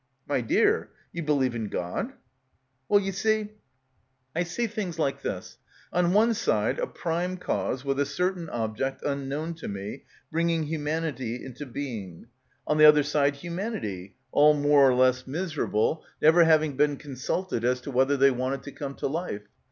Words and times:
"My 0.27 0.41
dear, 0.41 0.89
ye 1.13 1.21
believe 1.21 1.53
in 1.53 1.67
God?" 1.67 2.13
'Well, 2.89 2.99
you 2.99 3.11
see, 3.11 3.49
I 4.35 4.41
see 4.41 4.65
things 4.65 4.97
like 4.97 5.21
this. 5.21 5.59
On 5.93 6.11
one 6.11 6.33
side 6.33 6.79
a 6.79 6.87
prime 6.87 7.37
cause 7.37 7.85
with 7.85 7.99
a 7.99 8.05
certain 8.07 8.49
object 8.49 9.03
unknown 9.03 9.53
to 9.57 9.67
me, 9.67 10.05
bringing 10.31 10.63
humanity 10.63 11.45
into 11.45 11.67
being; 11.67 12.25
on 12.65 12.79
the 12.79 12.85
other— 12.85 13.01
135— 13.03 13.41
PILGRIMAGE 13.41 13.41
side 13.41 13.41
humanity, 13.91 14.15
all 14.31 14.55
more 14.55 14.89
or 14.89 14.95
less 14.95 15.27
miserable, 15.27 16.03
never 16.19 16.45
having 16.45 16.75
been 16.75 16.97
consulted 16.97 17.63
as 17.63 17.79
to 17.81 17.91
whether 17.91 18.17
they 18.17 18.31
wanted 18.31 18.63
to 18.63 18.71
come 18.71 18.95
to 18.95 19.07
life. 19.07 19.43